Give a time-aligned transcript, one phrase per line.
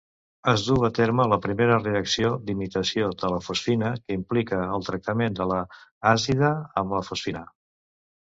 [0.51, 5.37] Es duu a terme la primera reacció d'imitació de la fosfina que implica el tractament
[5.41, 5.61] de la
[6.15, 6.49] azida
[6.83, 7.45] amb la fosfina.